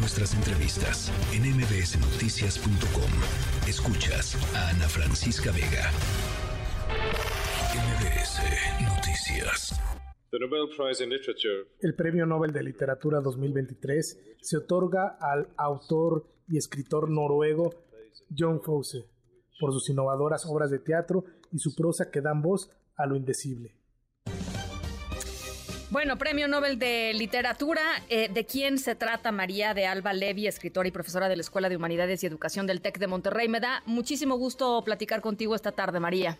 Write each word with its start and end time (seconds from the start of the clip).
nuestras 0.00 0.34
entrevistas 0.34 1.12
en 1.32 1.42
mbsnoticias.com. 1.42 3.10
Escuchas 3.68 4.34
a 4.56 4.70
Ana 4.70 4.88
Francisca 4.88 5.52
Vega. 5.52 5.90
MBS 7.76 8.40
Noticias. 8.82 9.78
El 11.80 11.94
Premio 11.94 12.24
Nobel 12.24 12.52
de 12.52 12.62
Literatura 12.62 13.20
2023 13.20 14.36
se 14.40 14.56
otorga 14.56 15.18
al 15.20 15.48
autor 15.58 16.24
y 16.48 16.56
escritor 16.56 17.10
noruego 17.10 17.74
John 18.36 18.62
Fosse 18.62 19.04
por 19.60 19.72
sus 19.72 19.90
innovadoras 19.90 20.46
obras 20.46 20.70
de 20.70 20.78
teatro 20.78 21.24
y 21.52 21.58
su 21.58 21.74
prosa 21.74 22.10
que 22.10 22.22
dan 22.22 22.40
voz 22.40 22.70
a 22.96 23.06
lo 23.06 23.16
indecible. 23.16 23.79
Bueno, 25.90 26.18
Premio 26.18 26.46
Nobel 26.46 26.78
de 26.78 27.12
Literatura. 27.14 27.82
Eh, 28.08 28.28
¿De 28.32 28.46
quién 28.46 28.78
se 28.78 28.94
trata 28.94 29.32
María 29.32 29.74
de 29.74 29.86
Alba 29.86 30.12
Levi, 30.12 30.46
escritora 30.46 30.86
y 30.86 30.92
profesora 30.92 31.28
de 31.28 31.34
la 31.34 31.42
Escuela 31.42 31.68
de 31.68 31.76
Humanidades 31.76 32.22
y 32.22 32.26
Educación 32.28 32.68
del 32.68 32.80
TEC 32.80 33.00
de 33.00 33.08
Monterrey? 33.08 33.48
Me 33.48 33.58
da 33.58 33.82
muchísimo 33.86 34.36
gusto 34.36 34.84
platicar 34.84 35.20
contigo 35.20 35.56
esta 35.56 35.72
tarde, 35.72 35.98
María. 35.98 36.38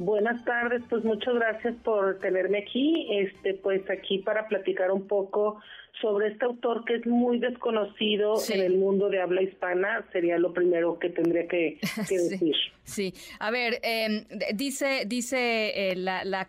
Buenas 0.00 0.42
tardes, 0.46 0.82
pues 0.88 1.04
muchas 1.04 1.34
gracias 1.34 1.74
por 1.84 2.20
tenerme 2.20 2.60
aquí, 2.60 3.06
este, 3.18 3.52
pues 3.52 3.82
aquí 3.90 4.16
para 4.16 4.48
platicar 4.48 4.90
un 4.90 5.06
poco 5.06 5.60
sobre 6.00 6.28
este 6.28 6.46
autor 6.46 6.86
que 6.86 6.94
es 6.94 7.06
muy 7.06 7.38
desconocido 7.38 8.36
en 8.48 8.60
el 8.60 8.78
mundo 8.78 9.10
de 9.10 9.20
habla 9.20 9.42
hispana, 9.42 10.06
sería 10.10 10.38
lo 10.38 10.54
primero 10.54 10.98
que 10.98 11.10
tendría 11.10 11.46
que, 11.46 11.78
decir. 12.08 12.56
Sí, 12.82 13.12
a 13.40 13.50
ver, 13.50 13.78
em, 13.82 14.24
dice 14.54 15.04
dice 15.06 15.90
eh, 15.90 15.96
la, 15.96 16.24
la, 16.24 16.48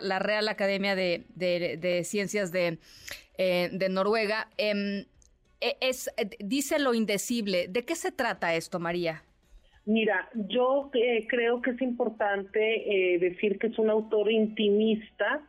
la, 0.00 0.18
Real 0.18 0.48
Academia 0.48 0.96
de, 0.96 1.22
de, 1.36 2.02
Ciencias 2.02 2.50
de, 2.50 2.78
eh, 3.36 3.68
de 3.70 3.88
Noruega, 3.90 4.48
em, 4.56 5.04
e, 5.60 5.76
es, 5.80 6.10
dice 6.40 6.80
lo 6.80 6.94
indecible. 6.94 7.68
¿De 7.68 7.84
qué 7.84 7.94
se 7.94 8.10
trata 8.10 8.56
esto, 8.56 8.80
María? 8.80 9.22
Mira, 9.88 10.28
yo 10.34 10.90
eh, 10.92 11.26
creo 11.26 11.62
que 11.62 11.70
es 11.70 11.80
importante 11.80 13.14
eh, 13.14 13.18
decir 13.18 13.58
que 13.58 13.68
es 13.68 13.78
un 13.78 13.88
autor 13.88 14.30
intimista, 14.30 15.40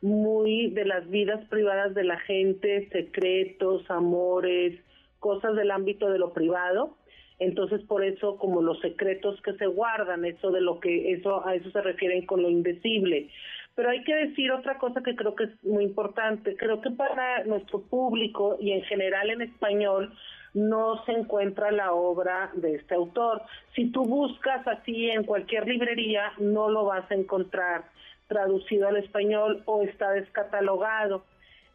muy 0.00 0.70
de 0.70 0.84
las 0.84 1.10
vidas 1.10 1.44
privadas 1.48 1.96
de 1.96 2.04
la 2.04 2.16
gente, 2.20 2.88
secretos, 2.92 3.90
amores, 3.90 4.78
cosas 5.18 5.56
del 5.56 5.72
ámbito 5.72 6.12
de 6.12 6.20
lo 6.20 6.32
privado. 6.32 6.96
Entonces, 7.40 7.82
por 7.88 8.04
eso, 8.04 8.36
como 8.36 8.62
los 8.62 8.78
secretos 8.82 9.42
que 9.42 9.54
se 9.54 9.66
guardan, 9.66 10.24
eso 10.24 10.52
de 10.52 10.60
lo 10.60 10.78
que 10.78 11.10
eso 11.14 11.44
a 11.44 11.56
eso 11.56 11.68
se 11.72 11.82
refieren 11.82 12.24
con 12.24 12.40
lo 12.40 12.50
indecible. 12.50 13.30
Pero 13.74 13.90
hay 13.90 14.04
que 14.04 14.14
decir 14.14 14.52
otra 14.52 14.78
cosa 14.78 15.02
que 15.02 15.16
creo 15.16 15.34
que 15.34 15.44
es 15.44 15.64
muy 15.64 15.82
importante. 15.82 16.56
Creo 16.56 16.80
que 16.80 16.92
para 16.92 17.42
nuestro 17.46 17.82
público 17.82 18.58
y 18.60 18.70
en 18.70 18.82
general 18.82 19.30
en 19.30 19.42
español 19.42 20.12
no 20.54 21.04
se 21.04 21.12
encuentra 21.12 21.70
la 21.70 21.92
obra 21.92 22.50
de 22.54 22.76
este 22.76 22.94
autor. 22.94 23.42
Si 23.74 23.90
tú 23.90 24.04
buscas 24.04 24.66
así 24.66 25.10
en 25.10 25.24
cualquier 25.24 25.66
librería, 25.66 26.32
no 26.38 26.70
lo 26.70 26.84
vas 26.84 27.10
a 27.10 27.14
encontrar 27.14 27.84
traducido 28.26 28.88
al 28.88 28.96
español 28.96 29.62
o 29.66 29.82
está 29.82 30.10
descatalogado. 30.12 31.24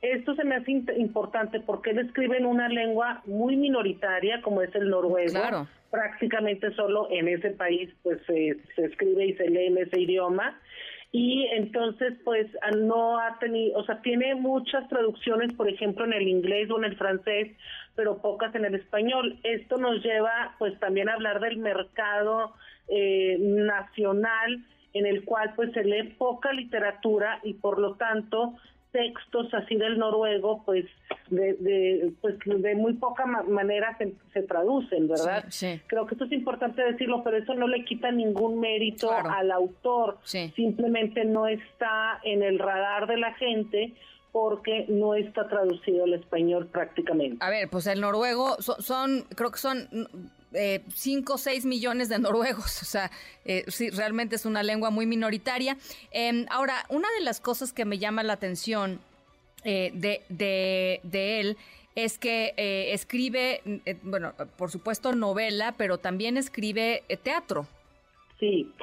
Esto 0.02 0.36
se 0.36 0.44
me 0.44 0.56
hace 0.56 0.72
importante 0.98 1.60
porque 1.62 1.92
él 1.92 2.00
escribe 2.00 2.38
en 2.38 2.46
una 2.46 2.68
lengua 2.68 3.22
muy 3.26 3.56
minoritaria 3.56 4.42
como 4.42 4.62
es 4.62 4.74
el 4.76 4.90
noruego. 4.90 5.68
Prácticamente 5.90 6.74
solo 6.74 7.08
en 7.10 7.28
ese 7.28 7.52
país 7.52 7.90
pues 8.04 8.20
se 8.26 8.58
escribe 8.78 9.28
y 9.28 9.34
se 9.34 9.50
lee 9.50 9.68
en 9.68 9.78
ese 9.78 10.02
idioma 10.02 10.60
y 11.16 11.45
entonces 11.52 12.16
pues 12.25 12.47
no 12.75 13.19
ha 13.19 13.38
tenido, 13.38 13.80
o 13.80 13.86
sea, 13.86 14.02
tiene 14.02 14.33
muchas 14.33 14.89
traducciones, 14.89 15.53
por 15.53 15.69
ejemplo, 15.69 16.06
en 16.06 16.14
el 16.14 16.28
inglés 16.28 16.72
o 16.72 16.80
en 16.80 16.86
el 16.86 16.97
francés, 16.97 17.56
pero 17.95 18.17
pocas 18.17 18.53
en 18.56 18.66
el 18.66 18.73
español. 18.73 19.38
Esto 19.44 19.78
nos 19.78 20.03
lleva 20.03 20.56
pues 20.58 20.78
también 20.80 21.09
a 21.09 21.14
hablar 21.14 21.39
del 21.39 21.58
mercado 21.58 22.56
eh, 22.88 23.38
nacional 23.39 24.66
en 24.94 25.06
el 25.06 25.23
cual 25.23 25.53
pues 25.56 25.72
se 25.73 25.84
lee 25.84 26.16
poca 26.18 26.52
literatura 26.52 27.40
y 27.44 27.53
por 27.53 27.78
lo 27.78 27.94
tanto 27.94 28.56
textos 28.94 29.54
así 29.54 29.76
del 29.76 29.98
noruego, 29.98 30.64
pues 30.64 30.86
de, 31.30 31.54
de, 31.56 32.14
pues 32.22 32.36
de 32.46 32.76
muy 32.76 32.94
poca 32.94 33.26
manera 33.26 33.98
se, 33.98 34.44
traducen, 34.44 35.09
¿verdad? 35.09 35.46
Creo 35.88 36.06
que 36.06 36.16
esto 36.16 36.26
es 36.26 36.31
importante 36.31 36.81
decirlo, 36.81 37.24
pero 37.24 37.38
eso 37.38 37.56
no 37.56 37.68
le 37.68 37.84
quita 37.84 38.12
ningún 38.12 38.62
mérito 38.62 39.12
al 39.12 39.52
autor. 39.52 40.20
Simplemente 40.24 41.26
no 41.26 41.48
está 41.48 42.22
en 42.24 42.44
el 42.44 42.59
radar 42.59 43.08
de 43.08 43.18
la 43.18 43.34
gente 43.34 43.94
porque 44.32 44.86
no 44.88 45.14
está 45.14 45.48
traducido 45.48 46.06
al 46.06 46.14
español 46.14 46.68
prácticamente. 46.68 47.38
A 47.40 47.50
ver, 47.50 47.70
pues 47.70 47.86
el 47.88 48.02
noruego 48.02 48.56
son, 48.62 49.26
creo 49.36 49.52
que 49.52 49.59
son 49.59 49.88
5 50.53 51.34
o 51.34 51.38
6 51.38 51.66
millones 51.66 52.09
de 52.09 52.19
noruegos, 52.19 52.81
o 52.81 52.86
sea, 52.86 53.12
eh, 53.46 53.64
sí, 53.68 53.90
realmente 53.90 54.36
es 54.36 54.46
una 54.46 54.64
lengua 54.64 54.90
muy 54.90 55.06
minoritaria. 55.06 55.78
Em, 56.12 56.46
ahora, 56.50 56.86
una 56.90 57.08
de 57.18 57.25
las 57.25 57.40
cosas 57.40 57.74
que 57.74 57.86
me 57.86 57.97
llama 57.97 58.24
la 58.24 58.34
atención 58.34 59.00
eh, 59.66 59.91
de, 59.94 60.22
de, 60.30 61.40
él 61.40 61.58
es 61.96 62.18
que 62.18 62.53
eh, 62.58 62.94
escribe, 62.94 63.62
bueno, 64.03 64.34
por 64.58 64.72
supuesto 64.72 65.14
novela, 65.14 65.75
pero 65.78 65.97
también 66.00 66.38
escribe 66.38 67.03
teatro. 67.24 67.68
Sí, 68.40 68.74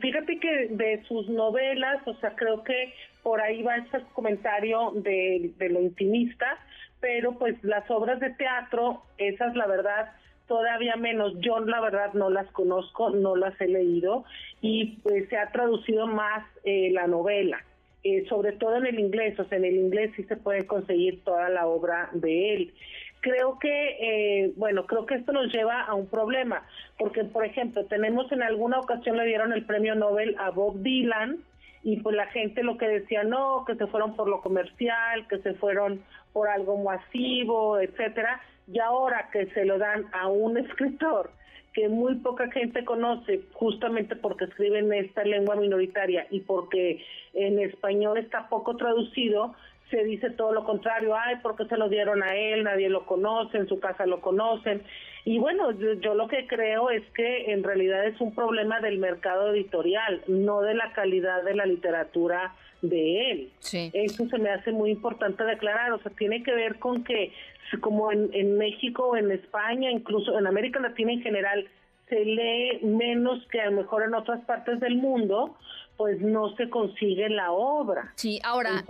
fíjate 0.00 0.38
que 0.38 0.68
de 0.70 1.02
sus 1.06 1.28
novelas, 1.28 2.06
o 2.06 2.14
sea, 2.14 2.34
creo 2.34 2.62
que 2.62 2.94
por 3.22 3.40
ahí 3.40 3.62
va 3.62 3.76
ese 3.76 4.02
comentario 4.14 4.92
de, 4.94 5.52
de 5.58 5.68
lo 5.68 5.80
intimista, 5.80 6.58
pero 7.00 7.36
pues 7.38 7.62
las 7.62 7.90
obras 7.90 8.20
de 8.20 8.30
teatro, 8.30 9.02
esas 9.18 9.54
la 9.54 9.66
verdad 9.66 10.12
todavía 10.46 10.96
menos. 10.96 11.32
Yo 11.40 11.60
la 11.60 11.80
verdad 11.80 12.12
no 12.14 12.30
las 12.30 12.50
conozco, 12.52 13.10
no 13.10 13.36
las 13.36 13.58
he 13.60 13.68
leído 13.68 14.24
y 14.60 14.98
pues 15.02 15.28
se 15.28 15.36
ha 15.36 15.50
traducido 15.50 16.06
más 16.06 16.44
eh, 16.64 16.90
la 16.92 17.06
novela. 17.06 17.64
Eh, 18.04 18.26
sobre 18.28 18.52
todo 18.52 18.76
en 18.76 18.86
el 18.86 18.98
inglés, 18.98 19.38
o 19.38 19.44
sea, 19.44 19.58
en 19.58 19.64
el 19.64 19.76
inglés 19.76 20.10
sí 20.16 20.24
se 20.24 20.36
puede 20.36 20.66
conseguir 20.66 21.22
toda 21.22 21.48
la 21.48 21.68
obra 21.68 22.10
de 22.12 22.54
él. 22.54 22.74
Creo 23.20 23.60
que, 23.60 23.96
eh, 24.00 24.52
bueno, 24.56 24.86
creo 24.86 25.06
que 25.06 25.14
esto 25.14 25.30
nos 25.30 25.52
lleva 25.52 25.82
a 25.82 25.94
un 25.94 26.08
problema, 26.08 26.66
porque, 26.98 27.22
por 27.22 27.44
ejemplo, 27.44 27.84
tenemos 27.84 28.32
en 28.32 28.42
alguna 28.42 28.80
ocasión 28.80 29.16
le 29.16 29.26
dieron 29.26 29.52
el 29.52 29.64
premio 29.64 29.94
Nobel 29.94 30.34
a 30.40 30.50
Bob 30.50 30.82
Dylan, 30.82 31.38
y 31.84 31.98
pues 31.98 32.16
la 32.16 32.26
gente 32.26 32.64
lo 32.64 32.76
que 32.76 32.88
decía, 32.88 33.22
no, 33.22 33.64
que 33.64 33.76
se 33.76 33.86
fueron 33.86 34.16
por 34.16 34.28
lo 34.28 34.40
comercial, 34.40 35.26
que 35.28 35.38
se 35.38 35.54
fueron 35.54 36.02
por 36.32 36.48
algo 36.48 36.78
masivo, 36.78 37.78
etcétera, 37.78 38.40
y 38.66 38.78
ahora 38.78 39.28
que 39.32 39.46
se 39.46 39.64
lo 39.64 39.78
dan 39.78 40.06
a 40.12 40.28
un 40.28 40.58
escritor 40.58 41.30
que 41.72 41.88
muy 41.88 42.16
poca 42.16 42.50
gente 42.50 42.84
conoce, 42.84 43.42
justamente 43.52 44.14
porque 44.14 44.44
escribe 44.44 44.78
en 44.78 44.92
esta 44.92 45.24
lengua 45.24 45.56
minoritaria 45.56 46.26
y 46.30 46.40
porque 46.40 47.02
en 47.32 47.58
español 47.58 48.18
está 48.18 48.48
poco 48.48 48.76
traducido, 48.76 49.54
se 49.90 50.04
dice 50.04 50.30
todo 50.30 50.52
lo 50.52 50.64
contrario, 50.64 51.14
ay, 51.16 51.36
porque 51.42 51.66
se 51.66 51.76
lo 51.76 51.88
dieron 51.88 52.22
a 52.22 52.34
él, 52.34 52.64
nadie 52.64 52.88
lo 52.88 53.06
conoce, 53.06 53.58
en 53.58 53.68
su 53.68 53.78
casa 53.78 54.06
lo 54.06 54.20
conocen. 54.20 54.82
Y 55.24 55.38
bueno, 55.38 55.70
yo, 55.72 56.14
lo 56.14 56.28
que 56.28 56.46
creo 56.46 56.90
es 56.90 57.02
que 57.14 57.52
en 57.52 57.62
realidad 57.62 58.06
es 58.06 58.20
un 58.20 58.34
problema 58.34 58.80
del 58.80 58.98
mercado 58.98 59.52
editorial, 59.52 60.22
no 60.26 60.62
de 60.62 60.74
la 60.74 60.92
calidad 60.92 61.42
de 61.44 61.54
la 61.54 61.66
literatura 61.66 62.54
de 62.82 63.30
él. 63.30 63.52
Sí. 63.60 63.90
Eso 63.94 64.28
se 64.28 64.38
me 64.38 64.50
hace 64.50 64.72
muy 64.72 64.90
importante 64.90 65.44
declarar, 65.44 65.92
o 65.92 66.02
sea, 66.02 66.12
tiene 66.12 66.42
que 66.42 66.52
ver 66.52 66.78
con 66.78 67.04
que 67.04 67.32
como 67.80 68.12
en, 68.12 68.28
en 68.34 68.58
México, 68.58 69.16
en 69.16 69.30
España, 69.30 69.90
incluso 69.90 70.38
en 70.38 70.46
América 70.46 70.78
Latina 70.78 71.12
en 71.12 71.22
general, 71.22 71.66
se 72.08 72.24
lee 72.24 72.80
menos 72.82 73.42
que 73.50 73.60
a 73.60 73.70
lo 73.70 73.78
mejor 73.78 74.02
en 74.02 74.14
otras 74.14 74.44
partes 74.44 74.78
del 74.80 74.96
mundo, 74.96 75.56
pues 75.96 76.20
no 76.20 76.54
se 76.56 76.68
consigue 76.68 77.28
la 77.28 77.52
obra. 77.52 78.12
Sí, 78.16 78.40
ahora, 78.44 78.84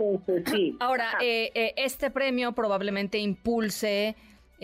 sí. 0.47 0.75
ahora 0.79 1.05
eh, 1.21 1.51
eh, 1.53 1.73
este 1.77 2.09
premio 2.09 2.53
probablemente 2.53 3.19
impulse 3.19 4.15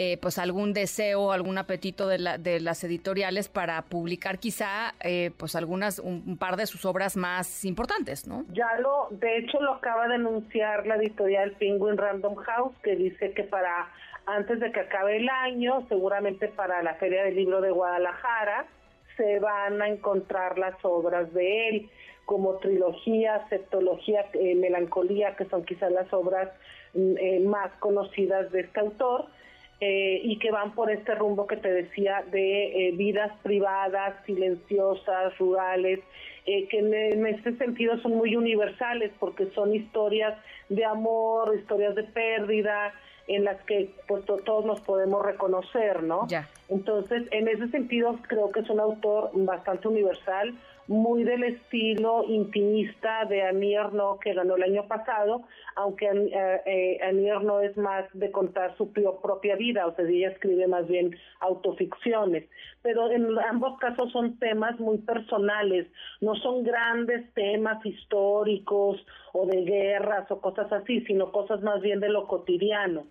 eh, 0.01 0.17
pues 0.21 0.37
algún 0.37 0.71
deseo, 0.71 1.33
algún 1.33 1.57
apetito 1.57 2.07
de, 2.07 2.19
la, 2.19 2.37
de 2.37 2.61
las 2.61 2.85
editoriales 2.85 3.49
para 3.49 3.81
publicar 3.81 4.39
quizá 4.39 4.93
eh, 5.03 5.31
pues 5.35 5.57
algunas, 5.57 5.99
un, 5.99 6.37
par 6.37 6.55
de 6.55 6.67
sus 6.67 6.85
obras 6.85 7.17
más 7.17 7.65
importantes, 7.65 8.25
¿no? 8.25 8.45
Ya 8.53 8.79
lo, 8.79 9.09
de 9.11 9.39
hecho 9.39 9.59
lo 9.59 9.73
acaba 9.73 10.07
de 10.07 10.13
anunciar 10.15 10.87
la 10.87 10.95
editorial 10.95 11.51
Penguin 11.59 11.97
Random 11.97 12.35
House, 12.35 12.73
que 12.81 12.95
dice 12.95 13.33
que 13.33 13.43
para 13.43 13.91
antes 14.25 14.61
de 14.61 14.71
que 14.71 14.79
acabe 14.79 15.17
el 15.17 15.27
año, 15.27 15.85
seguramente 15.89 16.47
para 16.47 16.81
la 16.81 16.93
Feria 16.93 17.25
del 17.25 17.35
Libro 17.35 17.59
de 17.59 17.71
Guadalajara, 17.71 18.67
se 19.17 19.39
van 19.39 19.81
a 19.81 19.89
encontrar 19.89 20.57
las 20.57 20.75
obras 20.83 21.33
de 21.33 21.67
él, 21.67 21.89
como 22.23 22.55
trilogía, 22.59 23.45
septología, 23.49 24.27
eh, 24.31 24.55
melancolía, 24.55 25.35
que 25.35 25.43
son 25.49 25.65
quizás 25.65 25.91
las 25.91 26.13
obras 26.13 26.47
mm, 26.93 27.45
más 27.49 27.73
conocidas 27.79 28.49
de 28.53 28.61
este 28.61 28.79
autor 28.79 29.27
eh, 29.81 30.19
y 30.23 30.37
que 30.39 30.51
van 30.51 30.73
por 30.73 30.91
este 30.91 31.15
rumbo 31.15 31.47
que 31.47 31.55
te 31.55 31.71
decía 31.71 32.23
de 32.31 32.89
eh, 32.89 32.91
vidas 32.91 33.31
privadas, 33.43 34.13
silenciosas, 34.25 35.37
rurales, 35.37 36.01
eh, 36.45 36.67
que 36.67 36.79
en, 36.79 37.25
este 37.25 37.55
sentido 37.55 37.97
son 38.01 38.15
muy 38.17 38.35
universales 38.35 39.11
porque 39.19 39.45
son 39.51 39.73
historias 39.73 40.37
de 40.67 40.83
amor, 40.83 41.55
historias 41.57 41.95
de 41.95 42.03
pérdida, 42.03 42.93
en 43.27 43.45
las 43.45 43.61
que 43.63 43.91
pues 44.07 44.25
todos 44.25 44.65
nos 44.65 44.81
podemos 44.81 45.23
reconocer, 45.23 46.03
¿no? 46.03 46.27
Ya. 46.27 46.49
Entonces, 46.67 47.27
en 47.31 47.47
ese 47.47 47.69
sentido 47.69 48.17
creo 48.27 48.51
que 48.51 48.61
es 48.61 48.69
un 48.69 48.79
autor 48.79 49.31
bastante 49.33 49.87
universal, 49.87 50.55
muy 50.89 51.23
del 51.23 51.43
estilo 51.43 52.25
intimista 52.27 53.23
de 53.25 53.43
Annie 53.43 53.75
Ernaux 53.75 54.19
que 54.19 54.33
ganó 54.33 54.55
el 54.55 54.63
año 54.63 54.87
pasado, 54.87 55.43
aunque 55.75 56.07
eh, 56.07 56.61
eh, 56.65 56.99
Annie 57.03 57.29
Ernaux 57.29 57.63
es 57.63 57.77
más 57.77 58.05
de 58.13 58.31
contar 58.31 58.75
su 58.75 58.91
propia 58.91 59.55
vida, 59.55 59.85
o 59.85 59.95
sea, 59.95 60.05
ella 60.05 60.29
escribe 60.29 60.67
más 60.67 60.87
bien 60.87 61.15
autoficciones, 61.41 62.49
pero 62.81 63.11
en 63.11 63.37
ambos 63.37 63.77
casos 63.77 64.11
son 64.11 64.39
temas 64.39 64.79
muy 64.79 64.97
personales, 64.97 65.85
no 66.21 66.33
son 66.37 66.63
grandes 66.63 67.31
temas 67.35 67.85
históricos 67.85 68.97
o 69.33 69.45
de 69.45 69.61
guerras 69.65 70.29
o 70.31 70.41
cosas 70.41 70.71
así, 70.73 71.01
sino 71.01 71.31
cosas 71.31 71.61
más 71.61 71.81
bien 71.81 71.99
de 71.99 72.09
lo 72.09 72.25
cotidiano. 72.25 73.05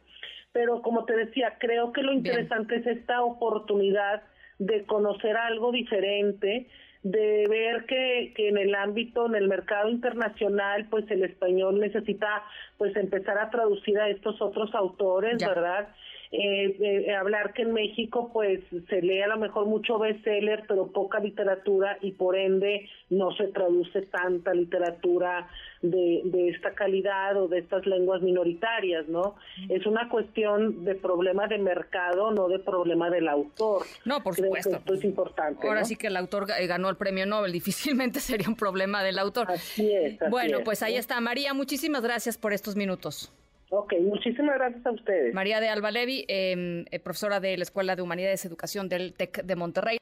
Pero 0.50 0.82
como 0.82 1.04
te 1.04 1.14
decía, 1.14 1.58
creo 1.60 1.92
que 1.92 2.02
lo 2.02 2.12
interesante 2.12 2.74
es 2.74 2.86
esta 2.88 3.22
oportunidad 3.22 4.24
de 4.58 4.84
conocer 4.84 5.36
algo 5.36 5.70
diferente, 5.70 6.66
de 7.02 7.46
ver 7.48 7.84
que, 7.86 8.32
que 8.34 8.48
en 8.48 8.58
el 8.58 8.74
ámbito, 8.74 9.26
en 9.26 9.36
el 9.36 9.48
mercado 9.48 9.88
internacional, 9.88 10.86
pues 10.90 11.10
el 11.10 11.24
español 11.24 11.80
necesita 11.80 12.42
pues 12.76 12.96
empezar 12.96 13.38
a 13.38 13.50
traducir 13.50 13.98
a 13.98 14.08
estos 14.08 14.40
otros 14.40 14.74
autores, 14.74 15.38
¿verdad? 15.38 15.88
Eh, 16.30 16.76
eh, 16.78 17.14
hablar 17.14 17.54
que 17.54 17.62
en 17.62 17.72
México 17.72 18.30
pues 18.34 18.60
se 18.90 19.00
lee 19.00 19.22
a 19.22 19.28
lo 19.28 19.38
mejor 19.38 19.64
mucho 19.64 19.98
bestseller 19.98 20.64
pero 20.69 20.88
poca 20.88 21.20
literatura 21.20 21.96
y 22.02 22.12
por 22.12 22.36
ende 22.36 22.86
no 23.08 23.32
se 23.32 23.46
traduce 23.46 24.02
tanta 24.02 24.52
literatura 24.52 25.48
de, 25.80 26.20
de 26.25 26.50
esta 26.50 26.75
calidad 26.75 27.40
o 27.40 27.48
de 27.48 27.60
estas 27.60 27.86
lenguas 27.86 28.20
minoritarias, 28.20 29.08
¿no? 29.08 29.36
Es 29.70 29.86
una 29.86 30.10
cuestión 30.10 30.84
de 30.84 30.94
problema 30.94 31.46
de 31.46 31.56
mercado, 31.58 32.31
no 32.31 32.48
de 32.48 32.58
problema 32.58 33.08
del 33.08 33.28
autor. 33.28 33.86
No, 34.04 34.22
por 34.22 34.34
supuesto. 34.34 34.76
esto 34.76 34.94
es 34.94 35.04
importante. 35.04 35.66
Ahora 35.66 35.84
sí 35.84 35.96
que 35.96 36.08
el 36.08 36.16
autor 36.16 36.46
eh, 36.58 36.66
ganó 36.66 36.90
el 36.90 36.96
premio 36.96 37.24
Nobel, 37.24 37.52
difícilmente 37.58 38.20
sería 38.20 38.48
un 38.48 38.56
problema 38.56 39.02
del 39.02 39.19
autor. 39.19 39.50
Así 39.50 39.90
es. 39.92 40.19
bueno, 40.31 40.58
pues 40.64 40.82
ahí 40.82 40.96
está. 40.96 41.20
María, 41.20 41.54
muchísimas 41.54 42.02
gracias 42.02 42.36
por 42.36 42.52
estos 42.52 42.76
minutos. 42.76 43.32
Ok, 43.70 43.93
muchísimas 44.00 44.56
gracias 44.56 44.87
a 44.87 44.91
ustedes. 44.93 45.35
María 45.35 45.61
de 45.61 45.69
Alba 45.69 45.91
Levi, 45.91 46.25
em, 46.29 46.87
eh, 46.91 46.99
profesora 47.00 47.38
de 47.38 47.56
la 47.56 47.62
Escuela 47.62 47.97
de 47.97 48.03
Humanidades 48.03 48.44
y 48.44 48.49
Educación 48.49 48.88
del 48.88 49.12
TEC 49.12 49.43
de 49.43 49.56
Monterrey. 49.56 49.99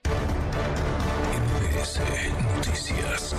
Noticias. 2.57 3.37